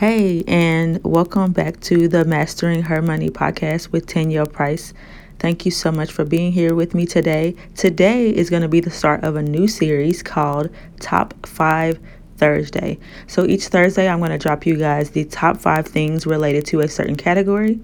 [0.00, 4.94] Hey, and welcome back to the Mastering Her Money podcast with Tanya Price.
[5.38, 7.54] Thank you so much for being here with me today.
[7.76, 12.00] Today is going to be the start of a new series called Top 5
[12.38, 12.98] Thursday.
[13.26, 16.80] So each Thursday, I'm going to drop you guys the top five things related to
[16.80, 17.78] a certain category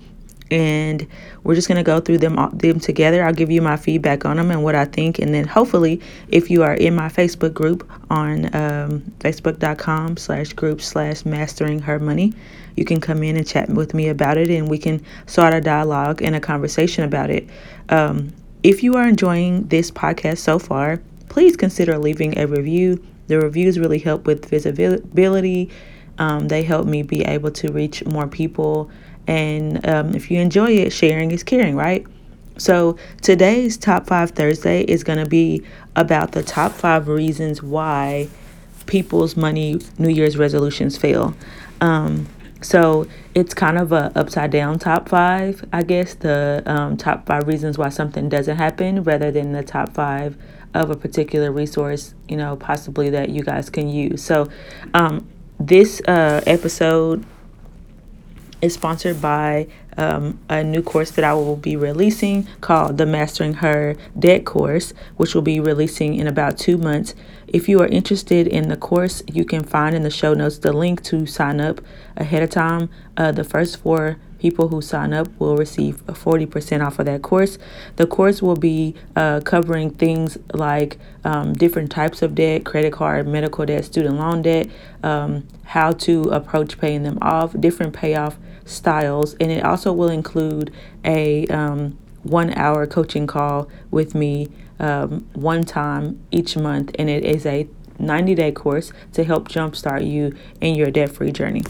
[0.50, 1.06] and
[1.42, 3.24] we're just going to go through them them together.
[3.24, 6.50] I'll give you my feedback on them and what I think, and then hopefully, if
[6.50, 12.32] you are in my Facebook group on um, facebook.com slash group slash mastering her money,
[12.76, 15.60] you can come in and chat with me about it, and we can start a
[15.60, 17.48] dialogue and a conversation about it.
[17.88, 18.32] Um,
[18.62, 23.04] if you are enjoying this podcast so far, please consider leaving a review.
[23.28, 25.70] The reviews really help with visibility.
[26.18, 28.90] Um, they help me be able to reach more people
[29.26, 32.06] and um, if you enjoy it, sharing is caring, right?
[32.58, 35.62] So today's Top 5 Thursday is going to be
[35.94, 38.28] about the top five reasons why
[38.86, 41.34] people's money New Year's resolutions fail.
[41.80, 42.26] Um,
[42.62, 47.46] so it's kind of a upside down top five, I guess, the um, top five
[47.46, 50.36] reasons why something doesn't happen rather than the top five
[50.72, 54.22] of a particular resource, you know, possibly that you guys can use.
[54.22, 54.48] So
[54.94, 55.28] um,
[55.60, 57.24] this uh, episode
[58.66, 63.54] is sponsored by um, a new course that I will be releasing called the Mastering
[63.54, 67.14] Her Debt course, which will be releasing in about two months.
[67.48, 70.72] If you are interested in the course, you can find in the show notes the
[70.72, 71.80] link to sign up
[72.16, 72.90] ahead of time.
[73.16, 77.58] Uh, the first four people who sign up will receive 40% off of that course.
[77.96, 83.26] The course will be uh, covering things like um, different types of debt credit card,
[83.26, 84.68] medical debt, student loan debt,
[85.02, 90.72] um, how to approach paying them off, different payoff styles, and it also will include
[91.04, 94.48] a um, one hour coaching call with me
[94.78, 100.06] um, one time each month, and it is a 90 day course to help jumpstart
[100.06, 101.62] you in your debt free journey.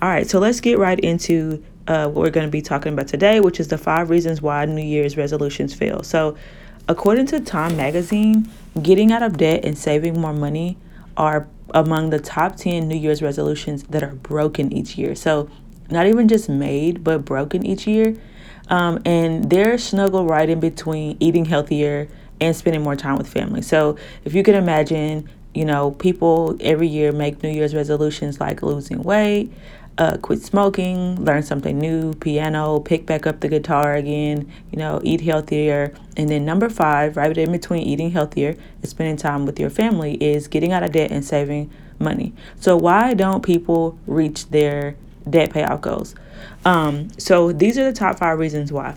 [0.00, 3.08] All right, so let's get right into uh, what we're going to be talking about
[3.08, 6.02] today, which is the five reasons why New Year's resolutions fail.
[6.02, 6.36] So,
[6.88, 8.50] according to Time Magazine,
[8.82, 10.76] getting out of debt and saving more money
[11.16, 15.14] are among the top 10 New Year's resolutions that are broken each year.
[15.14, 15.48] So,
[15.90, 18.16] not even just made, but broken each year.
[18.68, 22.08] Um, and they're snuggled right in between eating healthier
[22.40, 23.62] and spending more time with family.
[23.62, 28.62] So if you can imagine, you know, people every year make New Year's resolutions like
[28.62, 29.52] losing weight,
[29.96, 35.00] uh, quit smoking, learn something new, piano, pick back up the guitar again, you know,
[35.04, 35.94] eat healthier.
[36.16, 40.14] And then number five, right in between eating healthier and spending time with your family,
[40.14, 41.70] is getting out of debt and saving
[42.00, 42.32] money.
[42.58, 44.96] So why don't people reach their
[45.28, 46.14] debt payout goals.
[46.64, 48.94] Um, so these are the top five reasons why.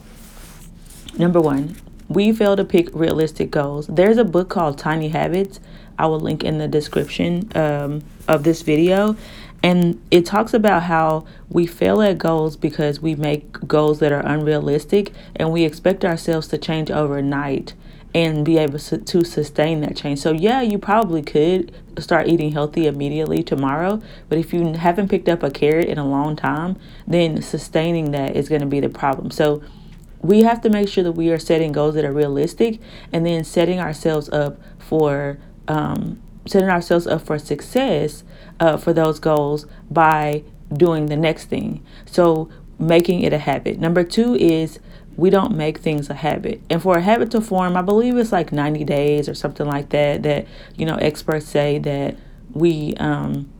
[1.18, 1.76] Number one,
[2.10, 3.88] we fail to pick realistic goals.
[3.88, 5.60] There's a book called Tiny Habits.
[6.00, 9.16] I will link in the description um, of this video.
[9.64, 14.26] And it talks about how we fail at goals because we make goals that are
[14.26, 17.74] unrealistic and we expect ourselves to change overnight
[18.14, 20.20] and be able to sustain that change.
[20.20, 25.28] So, yeah, you probably could start eating healthy immediately tomorrow, but if you haven't picked
[25.28, 28.90] up a carrot in a long time, then sustaining that is going to be the
[28.90, 29.30] problem.
[29.32, 29.62] So,
[30.22, 32.80] we have to make sure that we are setting goals that are realistic
[33.14, 38.24] and then setting ourselves up for um, setting ourselves up for success
[38.60, 41.84] uh, for those goals by doing the next thing.
[42.06, 43.80] So making it a habit.
[43.80, 44.80] Number two is
[45.16, 46.62] we don't make things a habit.
[46.70, 49.90] And for a habit to form, I believe it's like 90 days or something like
[49.90, 52.16] that, that, you know, experts say that
[52.54, 53.52] we, um,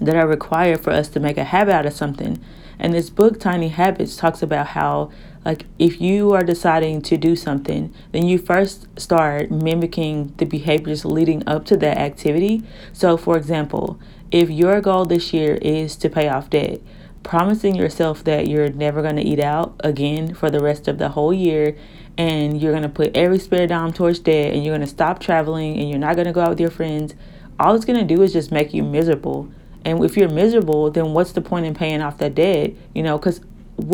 [0.00, 2.42] that are required for us to make a habit out of something.
[2.78, 5.10] And this book, Tiny Habits, talks about how,
[5.44, 11.04] like, if you are deciding to do something, then you first start mimicking the behaviors
[11.04, 12.62] leading up to that activity.
[12.92, 13.98] So, for example,
[14.30, 16.80] if your goal this year is to pay off debt,
[17.22, 21.08] promising yourself that you're never going to eat out again for the rest of the
[21.08, 21.76] whole year
[22.16, 25.18] and you're going to put every spare dime towards debt and you're going to stop
[25.18, 27.14] traveling and you're not going to go out with your friends
[27.58, 29.50] all it's going to do is just make you miserable
[29.86, 33.16] and if you're miserable then what's the point in paying off that debt you know
[33.16, 33.40] because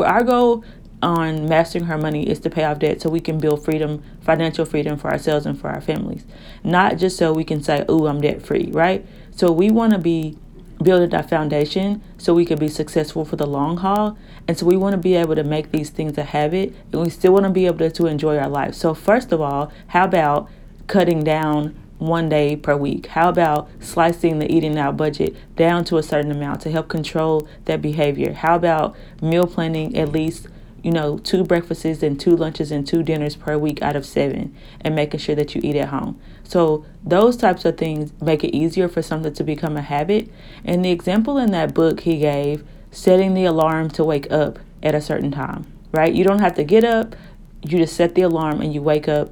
[0.04, 0.64] our goal
[1.02, 4.64] on mastering her money is to pay off debt so we can build freedom financial
[4.64, 6.24] freedom for ourselves and for our families
[6.64, 9.98] not just so we can say oh i'm debt free right so we want to
[9.98, 10.36] be
[10.82, 14.16] building that foundation so we can be successful for the long haul.
[14.48, 17.10] And so we want to be able to make these things a habit and we
[17.10, 18.74] still want to be able to, to enjoy our life.
[18.74, 20.48] So, first of all, how about
[20.86, 21.74] cutting down
[22.06, 23.06] one day per week?
[23.06, 27.48] How about slicing the eating out budget down to a certain amount to help control
[27.64, 28.32] that behavior?
[28.32, 30.48] How about meal planning at least
[30.82, 34.54] you know, two breakfasts and two lunches and two dinners per week out of seven
[34.80, 36.20] and making sure that you eat at home.
[36.42, 40.30] So, those types of things make it easier for something to become a habit.
[40.64, 44.94] And the example in that book he gave, setting the alarm to wake up at
[44.94, 46.12] a certain time, right?
[46.12, 47.14] You don't have to get up,
[47.62, 49.30] you just set the alarm and you wake up.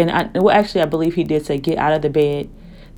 [0.00, 2.48] And I, well, actually, I believe he did say get out of the bed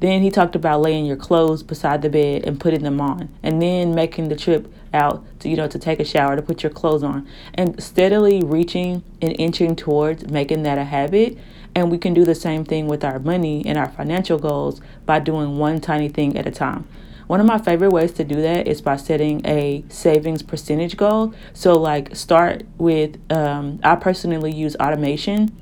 [0.02, 3.62] then he talked about laying your clothes beside the bed and putting them on, and
[3.62, 6.72] then making the trip out to you know to take a shower to put your
[6.72, 11.38] clothes on, and steadily reaching and inching towards making that a habit.
[11.76, 15.20] And we can do the same thing with our money and our financial goals by
[15.20, 16.84] doing one tiny thing at a time.
[17.28, 21.32] One of my favorite ways to do that is by setting a savings percentage goal.
[21.54, 25.56] So, like, start with, um, I personally use automation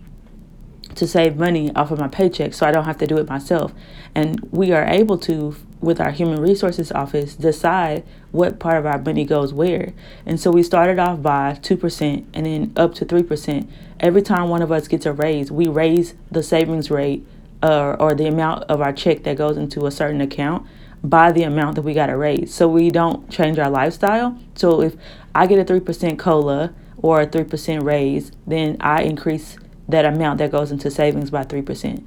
[0.95, 3.73] to save money off of my paycheck so I don't have to do it myself.
[4.15, 8.99] And we are able to, with our human resources office, decide what part of our
[8.99, 9.93] money goes where.
[10.27, 13.69] And so we started off by 2% and then up to 3%.
[14.01, 17.27] Every time one of us gets a raise, we raise the savings rate
[17.63, 20.67] uh, or the amount of our check that goes into a certain account
[21.03, 22.53] by the amount that we got a raise.
[22.53, 24.39] So we don't change our lifestyle.
[24.55, 24.97] So if
[25.35, 29.59] I get a 3% COLA or a 3% raise, then I increase
[29.91, 32.05] that amount that goes into savings by 3%.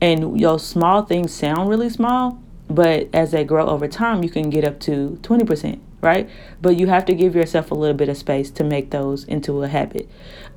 [0.00, 4.50] And your small things sound really small, but as they grow over time, you can
[4.50, 6.28] get up to 20%, right?
[6.60, 9.62] But you have to give yourself a little bit of space to make those into
[9.62, 10.08] a habit.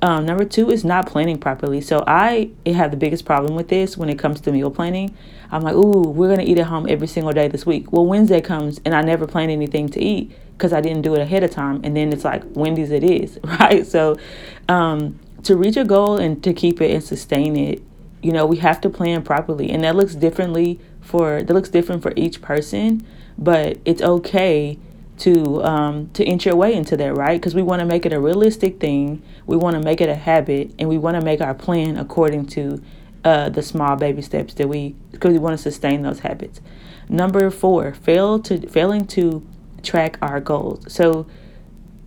[0.02, 1.80] Um, number two is not planning properly.
[1.80, 5.16] So I have the biggest problem with this when it comes to meal planning.
[5.52, 7.92] I'm like, ooh, we're going to eat at home every single day this week.
[7.92, 11.20] Well, Wednesday comes and I never plan anything to eat because I didn't do it
[11.20, 11.80] ahead of time.
[11.84, 13.86] And then it's like, Wendy's it is, right?
[13.86, 14.16] So,
[14.68, 17.82] um, to reach a goal and to keep it and sustain it,
[18.22, 19.70] you know, we have to plan properly.
[19.70, 23.06] And that looks differently for that looks different for each person,
[23.38, 24.78] but it's okay
[25.18, 27.40] to um, to inch your way into that, right?
[27.40, 29.22] Because we want to make it a realistic thing.
[29.46, 32.46] We want to make it a habit, and we want to make our plan according
[32.46, 32.82] to
[33.24, 36.60] uh, the small baby steps that we because we want to sustain those habits.
[37.08, 39.46] Number four, fail to failing to
[39.82, 40.92] track our goals.
[40.92, 41.26] So,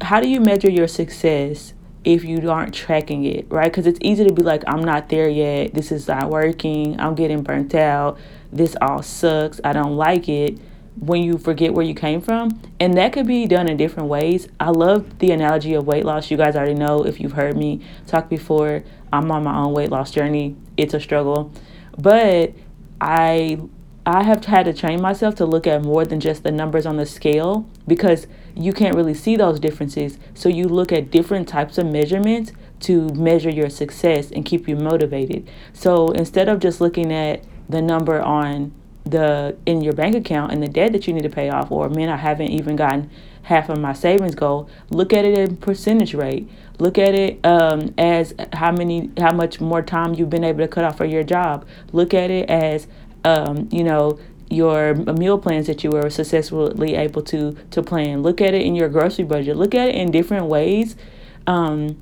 [0.01, 1.72] how do you measure your success
[2.03, 3.71] if you aren't tracking it, right?
[3.71, 5.73] Because it's easy to be like, I'm not there yet.
[5.73, 6.99] This is not working.
[6.99, 8.17] I'm getting burnt out.
[8.51, 9.61] This all sucks.
[9.63, 10.59] I don't like it.
[10.99, 12.61] When you forget where you came from.
[12.79, 14.47] And that could be done in different ways.
[14.59, 16.29] I love the analogy of weight loss.
[16.29, 18.83] You guys already know if you've heard me talk before.
[19.11, 20.55] I'm on my own weight loss journey.
[20.77, 21.51] It's a struggle.
[21.97, 22.53] But
[23.01, 23.59] I
[24.05, 26.97] I have had to train myself to look at more than just the numbers on
[26.97, 30.17] the scale because you can't really see those differences.
[30.33, 32.51] So you look at different types of measurements
[32.81, 35.49] to measure your success and keep you motivated.
[35.73, 38.73] So instead of just looking at the number on
[39.05, 41.89] the in your bank account and the debt that you need to pay off or
[41.89, 43.09] man I haven't even gotten
[43.41, 47.93] half of my savings goal look at it in percentage rate look at it um,
[47.97, 51.21] as how many how much more time you've been able to cut off for your
[51.21, 52.87] job look at it as
[53.25, 54.19] um, you know,
[54.53, 58.21] your meal plans that you were successfully able to to plan.
[58.21, 59.57] Look at it in your grocery budget.
[59.57, 60.95] Look at it in different ways,
[61.47, 62.01] um,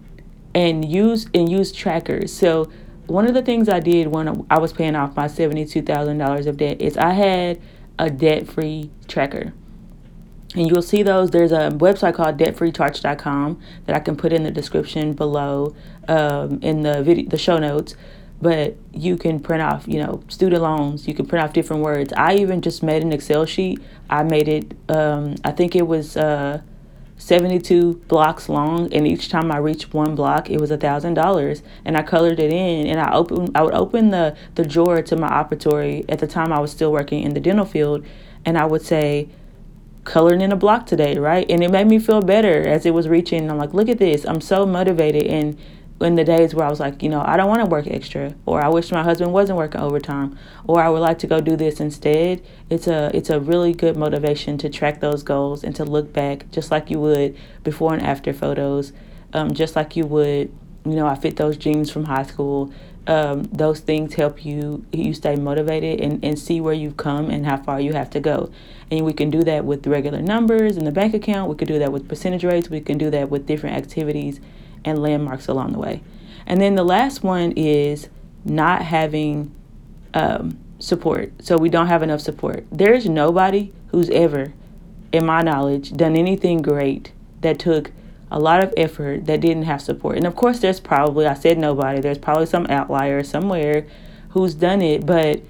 [0.53, 2.33] and use and use trackers.
[2.33, 2.69] So
[3.07, 6.17] one of the things I did when I was paying off my seventy two thousand
[6.17, 7.61] dollars of debt is I had
[7.99, 9.53] a debt free tracker.
[10.53, 11.31] And you'll see those.
[11.31, 15.73] There's a website called debtfreecharts.com that I can put in the description below
[16.09, 17.95] um, in the video, the show notes
[18.41, 21.07] but you can print off, you know, student loans.
[21.07, 22.11] You can print off different words.
[22.17, 23.79] I even just made an Excel sheet.
[24.09, 24.73] I made it.
[24.89, 26.61] Um, I think it was uh,
[27.17, 31.61] 72 blocks long, and each time I reached one block, it was a thousand dollars.
[31.85, 33.51] And I colored it in, and I open.
[33.53, 36.03] I would open the the drawer to my operatory.
[36.09, 38.03] At the time, I was still working in the dental field,
[38.43, 39.29] and I would say,
[40.03, 41.45] coloring in a block today, right?
[41.49, 43.51] And it made me feel better as it was reaching.
[43.51, 44.25] I'm like, look at this.
[44.25, 45.57] I'm so motivated and
[46.03, 48.33] in the days where I was like, you know, I don't want to work extra,
[48.45, 51.55] or I wish my husband wasn't working overtime, or I would like to go do
[51.55, 52.43] this instead.
[52.69, 56.49] It's a it's a really good motivation to track those goals and to look back
[56.51, 58.93] just like you would before and after photos,
[59.33, 60.51] um, just like you would,
[60.85, 62.73] you know, I fit those jeans from high school.
[63.07, 67.45] Um, those things help you you stay motivated and, and see where you've come and
[67.45, 68.51] how far you have to go.
[68.91, 71.49] And we can do that with regular numbers in the bank account.
[71.49, 72.69] We could do that with percentage rates.
[72.69, 74.39] We can do that with different activities
[74.85, 76.01] and landmarks along the way.
[76.45, 78.09] And then the last one is
[78.43, 79.53] not having
[80.13, 81.33] um, support.
[81.41, 82.65] So we don't have enough support.
[82.71, 84.53] There's nobody who's ever,
[85.11, 87.11] in my knowledge, done anything great
[87.41, 87.91] that took
[88.31, 90.17] a lot of effort that didn't have support.
[90.17, 93.85] And of course, there's probably, I said nobody, there's probably some outlier somewhere
[94.29, 95.41] who's done it, but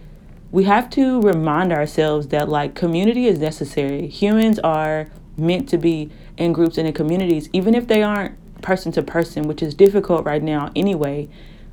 [0.52, 4.08] we have to remind ourselves that like community is necessary.
[4.08, 8.92] Humans are meant to be in groups and in communities, even if they aren't person
[8.94, 11.30] to person, which is difficult right now anyway.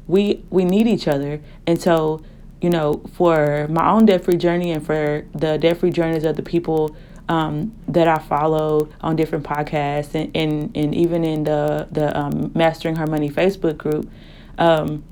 [0.07, 2.23] We we need each other, and so
[2.61, 6.37] you know, for my own debt free journey and for the debt free journeys of
[6.37, 6.97] the people
[7.29, 12.51] um, that I follow on different podcasts and, and, and even in the the um,
[12.55, 14.11] Mastering Her Money Facebook group.
[14.57, 15.05] Um,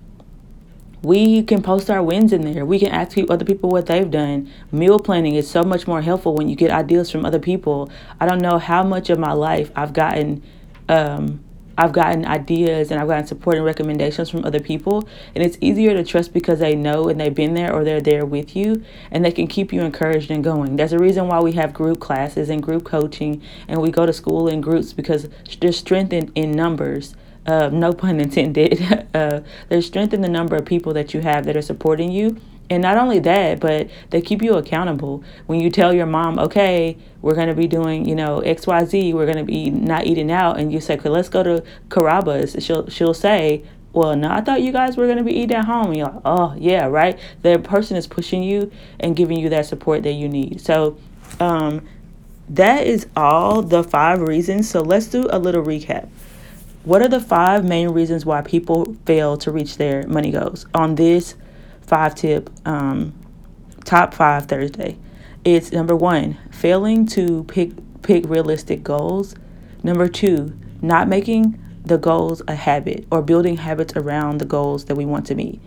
[1.02, 2.66] we can post our wins in there.
[2.66, 4.50] We can ask other people what they've done.
[4.72, 7.88] Meal planning is so much more helpful when you get ideas from other people.
[8.18, 10.42] I don't know how much of my life I've gotten
[10.88, 11.44] um,
[11.78, 15.08] I've gotten ideas and I've gotten support and recommendations from other people.
[15.34, 18.24] And it's easier to trust because they know and they've been there or they're there
[18.24, 20.76] with you and they can keep you encouraged and going.
[20.76, 24.12] There's a reason why we have group classes and group coaching and we go to
[24.12, 25.28] school in groups because
[25.60, 27.14] there's strength in, in numbers.
[27.46, 28.82] Uh, no pun intended.
[29.14, 32.40] uh, there's strength in the number of people that you have that are supporting you
[32.68, 35.22] and not only that, but they keep you accountable.
[35.46, 39.26] When you tell your mom, okay, we're going to be doing, you know, XYZ, we're
[39.26, 42.88] going to be not eating out, and you say, okay, let's go to Carrabba's, she'll,
[42.88, 45.86] she'll say, well, no, I thought you guys were going to be eating at home.
[45.86, 47.18] And you're like, oh, yeah, right?
[47.40, 48.70] The person is pushing you
[49.00, 50.60] and giving you that support that you need.
[50.60, 50.98] So,
[51.40, 51.86] um,
[52.50, 54.68] that is all the five reasons.
[54.68, 56.08] So, let's do a little recap.
[56.84, 60.96] What are the five main reasons why people fail to reach their money goals on
[60.96, 61.34] this
[61.86, 63.14] five tip um,
[63.84, 64.98] top five Thursday.
[65.44, 67.70] It's number one, failing to pick
[68.02, 69.34] pick realistic goals.
[69.82, 74.96] Number two, not making the goals a habit or building habits around the goals that
[74.96, 75.60] we want to meet.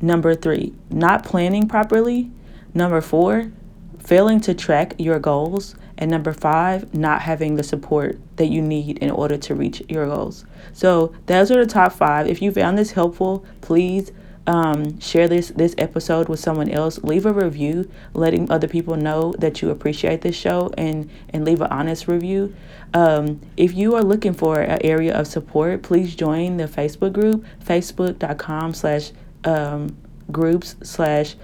[0.00, 2.30] Number three, not planning properly.
[2.74, 3.50] Number four,
[3.98, 5.74] failing to track your goals.
[5.96, 10.06] And number five, not having the support that you need in order to reach your
[10.06, 10.44] goals.
[10.72, 12.26] So, those are the top five.
[12.26, 14.10] If you found this helpful, please
[14.46, 16.98] um, share this this episode with someone else.
[16.98, 21.60] Leave a review letting other people know that you appreciate this show and and leave
[21.60, 22.54] an honest review.
[22.92, 27.44] Um, if you are looking for an area of support please join the facebook group
[27.64, 29.10] facebook.com slash
[29.44, 29.96] um,
[30.30, 31.34] groups slash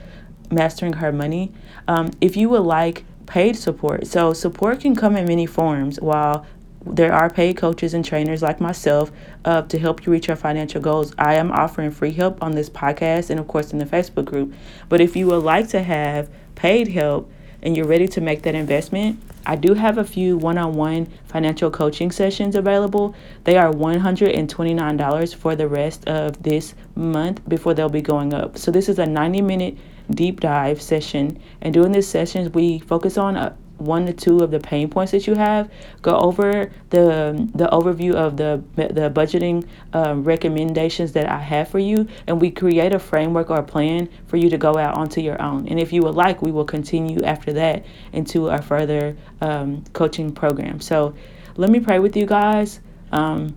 [0.51, 1.53] mastering her money.
[1.89, 6.01] Um, if you would like paid support so support can come in many forms.
[6.01, 6.47] While
[6.85, 9.13] there are paid coaches and trainers like myself
[9.45, 11.15] uh, to help you reach your financial goals.
[11.19, 14.55] I am offering free help on this podcast and, of course, in the Facebook group.
[14.89, 17.31] But if you would like to have paid help
[17.63, 21.07] and you're ready to make that investment, I do have a few one on one
[21.27, 23.15] financial coaching sessions available.
[23.45, 28.57] They are $129 for the rest of this month before they'll be going up.
[28.57, 29.79] So, this is a 90 minute
[30.11, 31.39] deep dive session.
[31.61, 35.13] And during this session, we focus on a one to two of the pain points
[35.13, 35.71] that you have.
[36.03, 41.79] Go over the the overview of the the budgeting um, recommendations that I have for
[41.79, 45.21] you, and we create a framework or a plan for you to go out onto
[45.21, 45.67] your own.
[45.69, 50.33] And if you would like, we will continue after that into our further um, coaching
[50.33, 50.81] program.
[50.81, 51.15] So,
[51.57, 52.81] let me pray with you guys.
[53.13, 53.57] Um,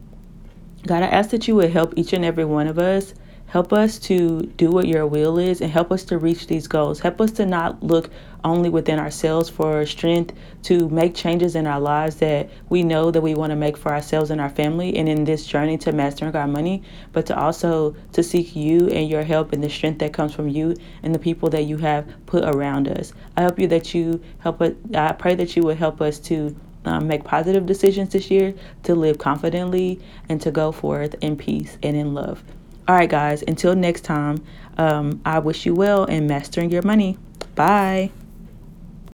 [0.86, 3.14] God, I ask that you would help each and every one of us
[3.54, 7.00] Help us to do what your will is and help us to reach these goals.
[7.00, 8.10] Help us to not look
[8.44, 10.34] only within ourselves for strength
[10.64, 13.94] to make changes in our lives that we know that we want to make for
[13.94, 16.82] ourselves and our family and in this journey to mastering our money,
[17.12, 20.48] but to also to seek you and your help and the strength that comes from
[20.48, 23.14] you and the people that you have put around us.
[23.38, 26.56] I hope you that you help us I pray that you would help us to
[26.86, 31.78] um, make positive decisions this year, to live confidently, and to go forth in peace
[31.84, 32.44] and in love.
[32.88, 34.44] All right, guys, until next time,
[34.78, 37.18] um, I wish you well in mastering your money.
[37.56, 38.12] Bye.